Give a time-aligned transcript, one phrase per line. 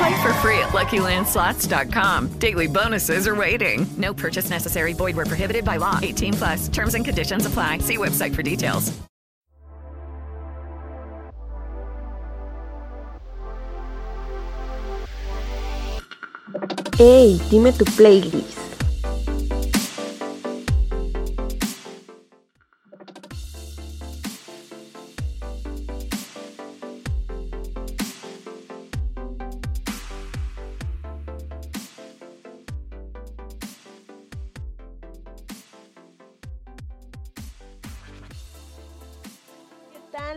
[0.00, 2.28] Play for free at LuckyLandSlots.com.
[2.38, 3.86] Daily bonuses are waiting.
[3.98, 4.94] No purchase necessary.
[4.94, 5.98] Void were prohibited by law.
[6.00, 6.68] 18 plus.
[6.68, 7.78] Terms and conditions apply.
[7.80, 8.98] See website for details.
[16.96, 18.69] Hey, dime tu playlist.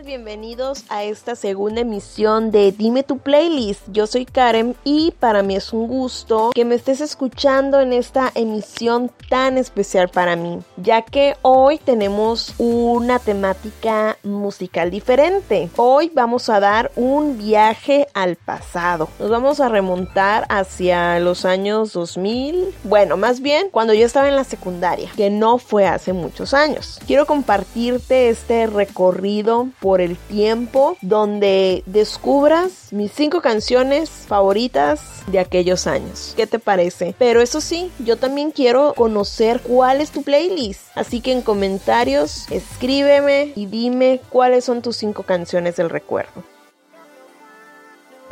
[0.02, 3.82] Bienvenidos a esta segunda emisión de Dime tu playlist.
[3.92, 8.32] Yo soy Karen y para mí es un gusto que me estés escuchando en esta
[8.34, 15.70] emisión tan especial para mí, ya que hoy tenemos una temática musical diferente.
[15.76, 19.08] Hoy vamos a dar un viaje al pasado.
[19.18, 24.36] Nos vamos a remontar hacia los años 2000, bueno, más bien cuando yo estaba en
[24.36, 26.98] la secundaria, que no fue hace muchos años.
[27.06, 35.86] Quiero compartirte este recorrido por el tiempo donde descubras mis cinco canciones favoritas de aquellos
[35.86, 36.32] años.
[36.38, 37.14] ¿Qué te parece?
[37.18, 40.80] Pero eso sí, yo también quiero conocer cuál es tu playlist.
[40.94, 46.53] Así que en comentarios escríbeme y dime cuáles son tus cinco canciones del recuerdo.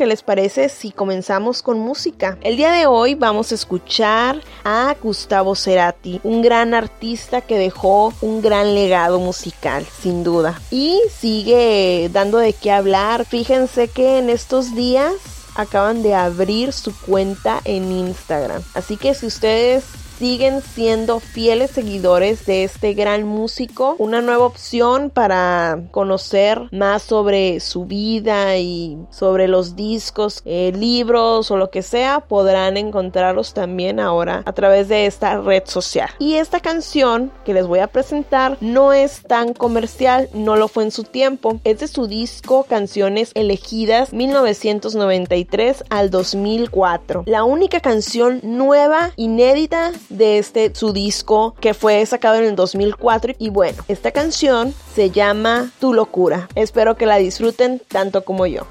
[0.03, 2.37] ¿Qué les parece si comenzamos con música?
[2.41, 8.13] El día de hoy vamos a escuchar a Gustavo Cerati, un gran artista que dejó
[8.21, 10.61] un gran legado musical, sin duda.
[10.73, 13.25] Y sigue dando de qué hablar.
[13.27, 15.13] Fíjense que en estos días
[15.55, 18.61] acaban de abrir su cuenta en Instagram.
[18.75, 19.85] Así que si ustedes
[20.23, 27.59] siguen siendo fieles seguidores de este gran músico, una nueva opción para conocer más sobre
[27.59, 33.99] su vida y sobre los discos, eh, libros o lo que sea, podrán encontrarlos también
[33.99, 36.11] ahora a través de esta red social.
[36.21, 40.85] Y esta canción que les voy a presentar no es tan comercial, no lo fue
[40.85, 47.25] en su tiempo, es de su disco Canciones Elegidas 1993 al 2004.
[47.27, 53.35] La única canción nueva, inédita de este su disco que fue sacado en el 2004
[53.39, 56.49] y bueno, esta canción se llama Tu locura.
[56.55, 58.67] Espero que la disfruten tanto como yo.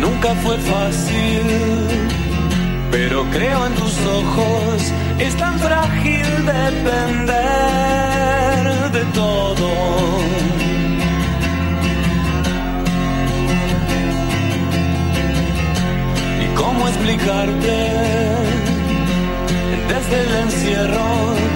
[0.00, 1.42] Nunca fue fácil,
[2.90, 7.83] pero creo en tus ojos, es tan frágil depender
[17.04, 17.76] cómo explicarte
[19.88, 21.53] desde el encierro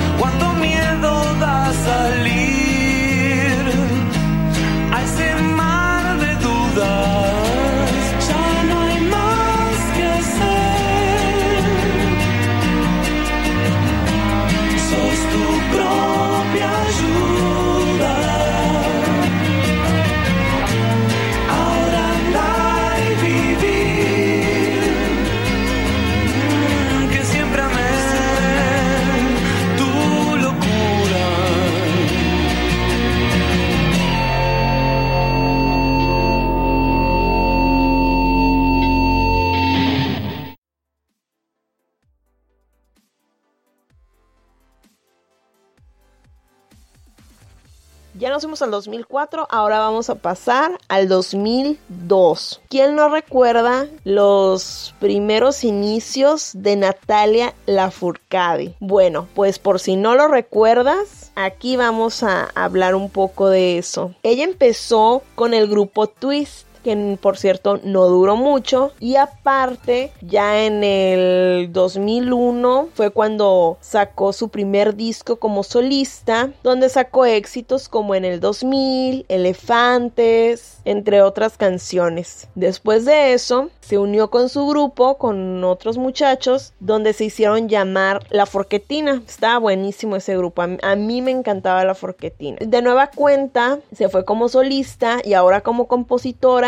[48.46, 52.60] nos al 2004, ahora vamos a pasar al 2002.
[52.68, 58.76] ¿Quién no recuerda los primeros inicios de Natalia Lafourcade?
[58.78, 64.14] Bueno, pues por si no lo recuerdas, aquí vamos a hablar un poco de eso.
[64.22, 68.92] Ella empezó con el grupo Twist que por cierto no duró mucho.
[69.00, 76.88] Y aparte, ya en el 2001 fue cuando sacó su primer disco como solista, donde
[76.88, 82.48] sacó éxitos como en el 2000, Elefantes, entre otras canciones.
[82.54, 88.22] Después de eso, se unió con su grupo, con otros muchachos, donde se hicieron llamar
[88.28, 89.22] La Forquetina.
[89.26, 92.58] Estaba buenísimo ese grupo, a mí, me encantaba La Forquetina.
[92.60, 96.67] De nueva cuenta, se fue como solista y ahora como compositora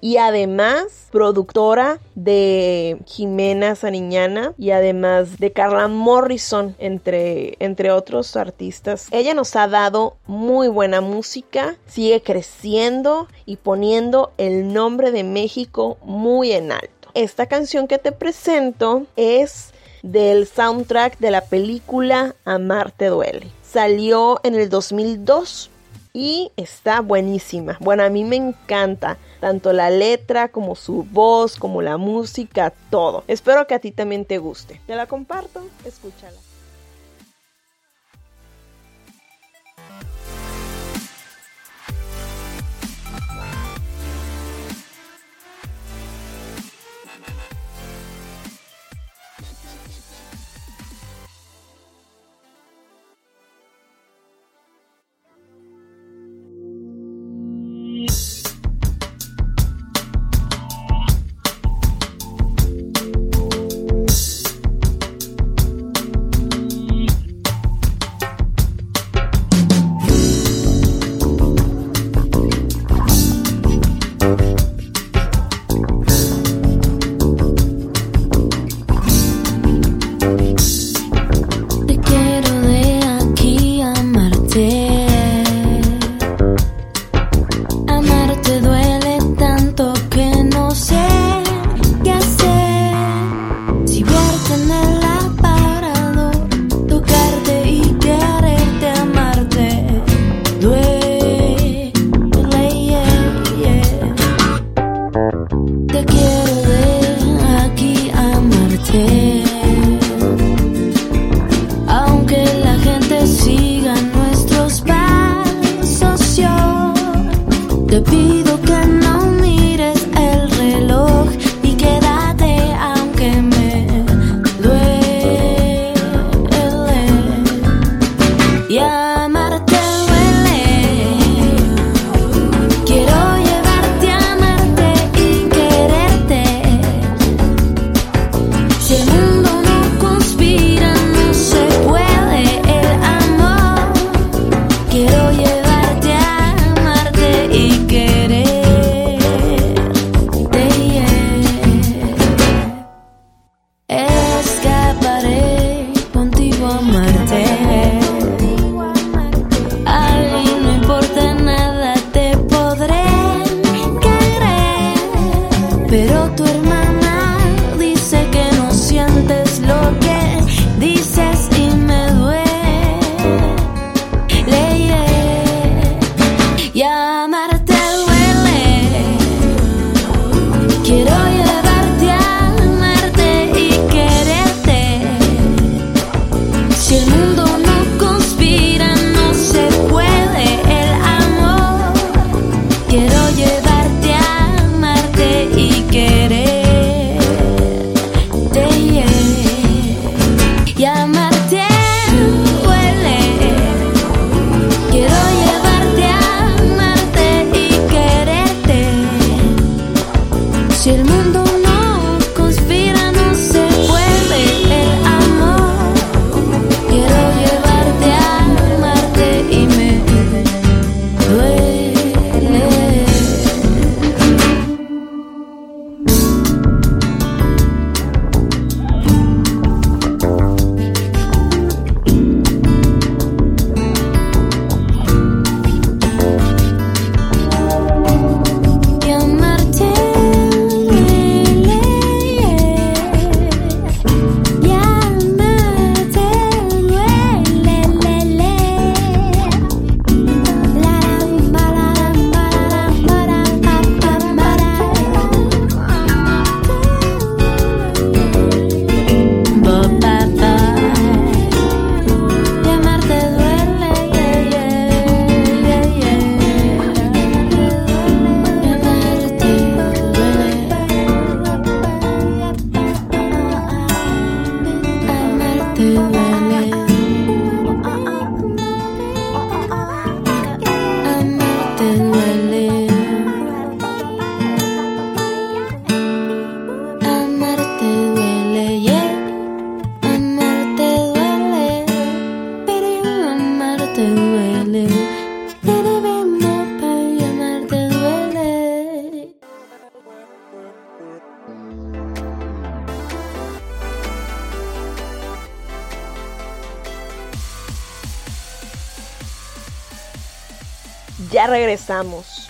[0.00, 9.08] y además productora de Jimena Sariñana y además de Carla Morrison, entre, entre otros artistas.
[9.10, 15.98] Ella nos ha dado muy buena música, sigue creciendo y poniendo el nombre de México
[16.02, 17.08] muy en alto.
[17.14, 19.72] Esta canción que te presento es
[20.02, 23.48] del soundtrack de la película Amarte duele.
[23.62, 25.70] Salió en el 2002
[26.12, 27.76] y está buenísima.
[27.80, 33.24] Bueno, a mí me encanta tanto la letra como su voz, como la música, todo.
[33.26, 34.80] Espero que a ti también te guste.
[34.86, 36.36] Te la comparto, escúchala.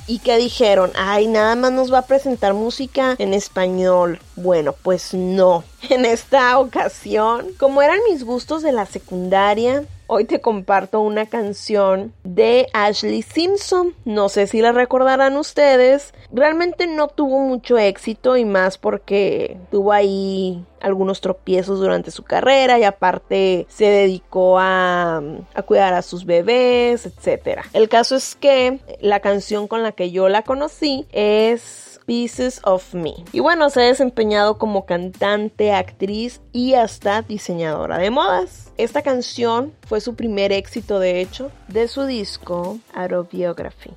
[0.07, 0.93] ¿Y qué dijeron?
[0.97, 4.19] Ay, nada más nos va a presentar música en español.
[4.37, 5.65] Bueno, pues no.
[5.91, 12.13] En esta ocasión, como eran mis gustos de la secundaria, hoy te comparto una canción
[12.25, 13.95] de Ashley Simpson.
[14.05, 16.13] No sé si la recordarán ustedes.
[16.33, 22.79] Realmente no tuvo mucho éxito y más porque tuvo ahí algunos tropiezos durante su carrera
[22.81, 25.23] y aparte se dedicó a,
[25.55, 27.61] a cuidar a sus bebés, etc.
[27.73, 32.93] El caso es que la canción con la que yo la conocí es Pieces of
[32.93, 33.15] Me.
[33.31, 38.73] Y bueno, se ha desempeñado como cantante, actriz y hasta diseñadora de modas.
[38.77, 43.93] Esta canción fue su primer éxito, de hecho, de su disco Autobiography.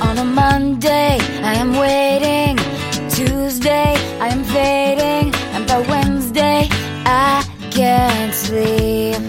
[0.00, 2.63] On a Monday, I am waiting.
[3.14, 5.32] Tuesday, I am fading.
[5.54, 6.66] And by Wednesday,
[7.06, 9.22] I can't sleep.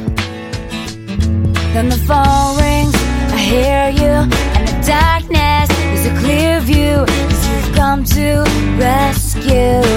[1.74, 2.96] Then the phone rings,
[3.32, 4.16] I hear you.
[4.56, 7.06] And the darkness is a clear view.
[7.30, 8.44] Cause you've come to
[8.80, 9.95] rescue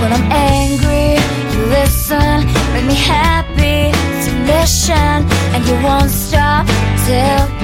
[0.00, 1.18] When I'm angry,
[1.52, 3.90] you listen, make me happy.
[4.14, 6.66] It's a mission, and you won't stop
[7.04, 7.57] till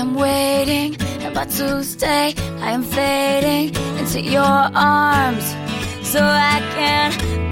[0.00, 2.32] am waiting, and by Tuesday,
[2.66, 5.44] I am fading into your arms
[6.02, 7.49] so I can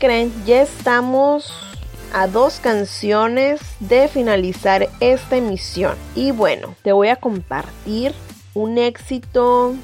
[0.00, 0.32] creen?
[0.46, 1.52] Ya estamos
[2.12, 5.94] a dos canciones de finalizar esta emisión.
[6.16, 8.12] Y bueno, te voy a compartir
[8.54, 9.74] un éxito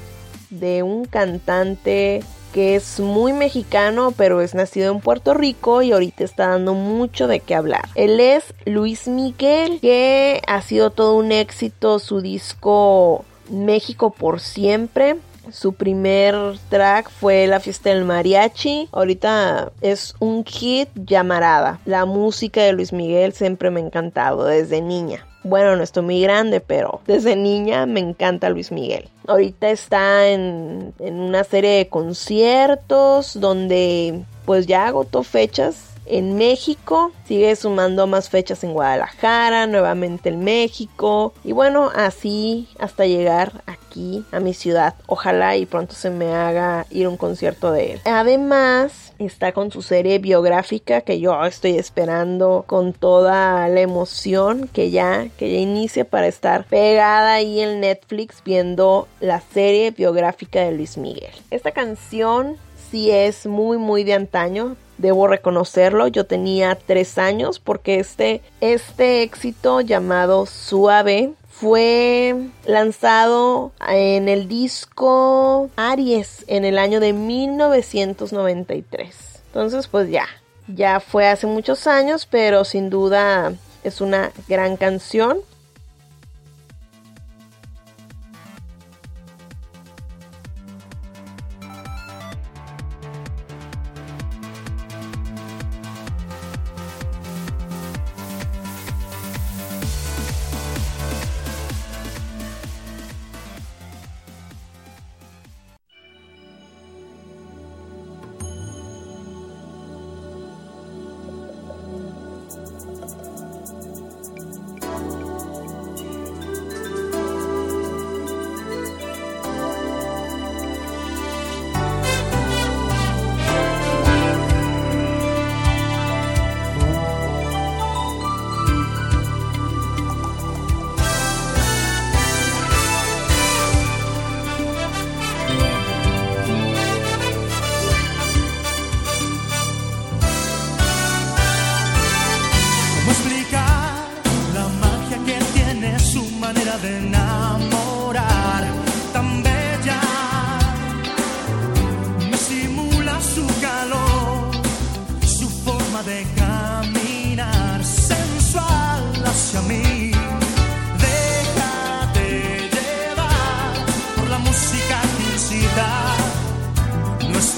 [0.49, 2.21] de un cantante
[2.51, 7.27] que es muy mexicano, pero es nacido en Puerto Rico y ahorita está dando mucho
[7.27, 7.87] de qué hablar.
[7.93, 15.17] Él es Luis Miguel, que ha sido todo un éxito su disco México por siempre
[15.51, 16.35] Su primer
[16.69, 18.89] track fue La fiesta del mariachi.
[18.91, 21.79] Ahorita es un hit llamarada.
[21.85, 25.25] La música de Luis Miguel siempre me ha encantado desde niña.
[25.43, 29.07] Bueno, no estoy muy grande, pero desde niña me encanta Luis Miguel.
[29.27, 37.11] Ahorita está en, en una serie de conciertos donde pues ya agotó fechas en México,
[37.25, 44.23] sigue sumando más fechas en Guadalajara, nuevamente en México y bueno, así hasta llegar aquí
[44.31, 44.95] a mi ciudad.
[45.07, 48.01] Ojalá y pronto se me haga ir un concierto de él.
[48.05, 54.91] Además, está con su serie biográfica que yo estoy esperando con toda la emoción que
[54.91, 60.71] ya que ya inicie para estar pegada ahí en Netflix viendo la serie biográfica de
[60.71, 61.31] Luis Miguel.
[61.51, 62.57] Esta canción
[62.91, 69.23] sí es muy muy de antaño debo reconocerlo, yo tenía tres años porque este, este
[69.23, 72.35] éxito llamado Suave fue
[72.65, 79.41] lanzado en el disco Aries en el año de 1993.
[79.47, 80.27] Entonces pues ya,
[80.67, 85.39] ya fue hace muchos años, pero sin duda es una gran canción.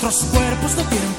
[0.01, 1.13] Nuestros cuerpos no quieren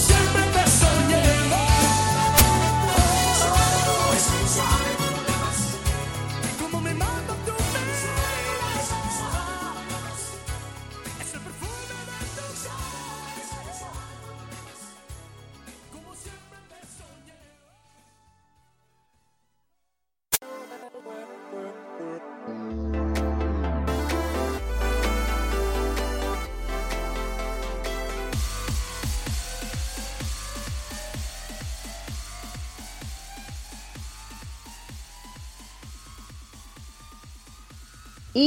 [0.00, 1.69] siempre te soñé.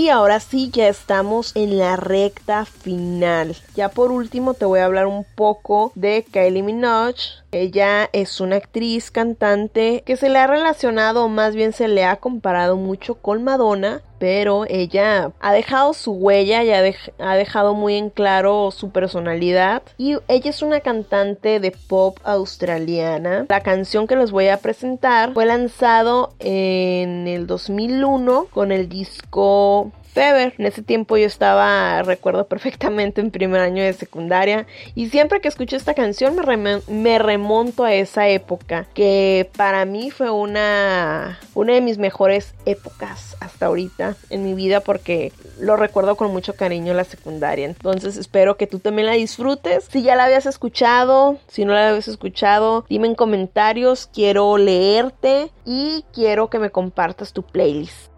[0.03, 3.55] Y ahora sí, ya estamos en la recta final.
[3.73, 7.21] Ya por último te voy a hablar un poco de Kylie Minogue.
[7.53, 12.03] Ella es una actriz, cantante, que se le ha relacionado, o más bien se le
[12.03, 16.81] ha comparado mucho con Madonna, pero ella ha dejado su huella y ha,
[17.19, 19.83] ha, dejado muy en claro su personalidad.
[19.97, 23.45] Y ella es una cantante de pop australiana.
[23.49, 29.91] La canción que les voy a presentar fue lanzado en el 2001 con el disco
[30.13, 30.53] Fever.
[30.57, 34.67] En ese tiempo yo estaba, recuerdo perfectamente, en primer año de secundaria.
[34.95, 38.85] Y siempre que escucho esta canción me, me, remonto a esa época.
[38.93, 44.81] Que para mí fue una, una de mis mejores épocas hasta ahorita en mi vida.
[44.81, 47.65] Porque lo recuerdo con mucho cariño la secundaria.
[47.65, 49.87] Entonces espero que tú también la disfrutes.
[49.91, 54.07] Si ya la habías escuchado, si no la habías escuchado, dime en comentarios.
[54.13, 58.12] Quiero leerte y quiero que me compartas tu playlist.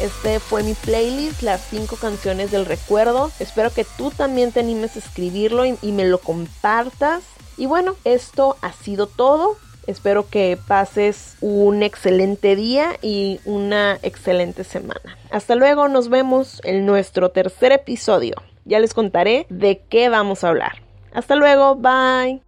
[0.00, 3.30] Este fue mi playlist, las 5 canciones del recuerdo.
[3.40, 7.22] Espero que tú también te animes a escribirlo y, y me lo compartas.
[7.56, 9.56] Y bueno, esto ha sido todo.
[9.88, 15.16] Espero que pases un excelente día y una excelente semana.
[15.30, 18.34] Hasta luego, nos vemos en nuestro tercer episodio.
[18.66, 20.82] Ya les contaré de qué vamos a hablar.
[21.12, 22.47] Hasta luego, bye.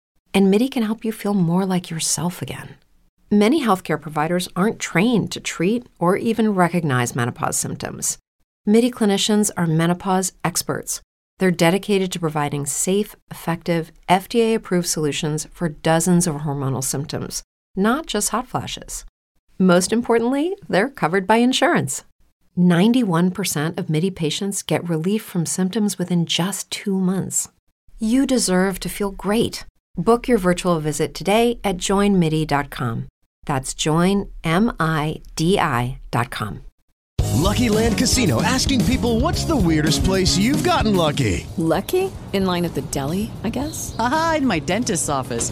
[0.33, 2.75] and MIDI can help you feel more like yourself again.
[3.29, 8.17] Many healthcare providers aren't trained to treat or even recognize menopause symptoms.
[8.65, 11.01] MIDI clinicians are menopause experts.
[11.39, 17.41] They're dedicated to providing safe, effective, FDA approved solutions for dozens of hormonal symptoms,
[17.75, 19.05] not just hot flashes.
[19.57, 22.03] Most importantly, they're covered by insurance.
[22.57, 27.47] 91% of MIDI patients get relief from symptoms within just two months.
[27.97, 29.65] You deserve to feel great.
[29.97, 33.07] Book your virtual visit today at joinmidi.com.
[33.45, 34.25] That's joinmidi.com.
[37.41, 41.47] Lucky Land Casino asking people what's the weirdest place you've gotten lucky?
[41.57, 42.11] Lucky?
[42.33, 43.95] In line at the deli, I guess?
[43.97, 45.51] Aha, in my dentist's office.